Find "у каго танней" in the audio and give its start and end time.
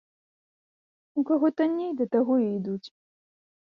1.21-1.91